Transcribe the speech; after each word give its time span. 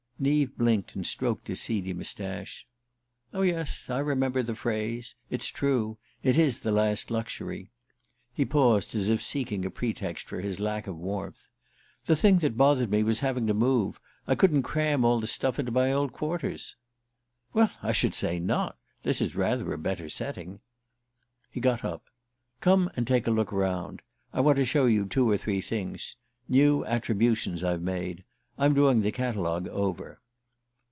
Neave 0.23 0.55
blinked 0.55 0.93
and 0.95 1.07
stroked 1.07 1.47
his 1.47 1.59
seedy 1.59 1.93
moustache. 1.93 2.67
"Oh, 3.33 3.41
yes. 3.41 3.89
I 3.89 3.97
remember 3.97 4.43
the 4.43 4.53
phrase. 4.55 5.15
It's 5.31 5.47
true 5.47 5.97
it 6.21 6.37
is 6.37 6.59
the 6.59 6.71
last 6.71 7.09
luxury." 7.09 7.71
He 8.31 8.45
paused, 8.45 8.93
as 8.93 9.09
if 9.09 9.23
seeking 9.23 9.65
a 9.65 9.71
pretext 9.71 10.27
for 10.27 10.39
his 10.41 10.59
lack 10.59 10.85
of 10.85 10.95
warmth. 10.95 11.47
"The 12.05 12.15
thing 12.15 12.37
that 12.37 12.55
bothered 12.55 12.91
me 12.91 13.01
was 13.01 13.21
having 13.21 13.47
to 13.47 13.55
move. 13.55 13.99
I 14.27 14.35
couldn't 14.35 14.61
cram 14.61 15.03
all 15.03 15.19
the 15.19 15.25
stuff 15.25 15.57
into 15.57 15.71
my 15.71 15.91
old 15.91 16.13
quarters." 16.13 16.75
"Well, 17.55 17.71
I 17.81 17.91
should 17.91 18.13
say 18.13 18.37
not! 18.37 18.77
This 19.01 19.21
is 19.21 19.33
rather 19.35 19.73
a 19.73 19.77
better 19.79 20.07
setting." 20.07 20.59
He 21.49 21.59
got 21.59 21.83
up. 21.83 22.03
"Come 22.59 22.91
and 22.95 23.07
take 23.07 23.25
a 23.25 23.31
look 23.31 23.51
round. 23.51 24.03
I 24.33 24.41
want 24.41 24.57
to 24.57 24.65
show 24.65 24.85
you 24.85 25.07
two 25.07 25.27
or 25.27 25.37
three 25.37 25.61
things 25.61 26.15
new 26.47 26.85
attributions 26.85 27.63
I've 27.63 27.81
made. 27.81 28.23
I'm 28.57 28.73
doing 28.75 29.01
the 29.01 29.11
catalogue 29.13 29.67
over." 29.69 30.19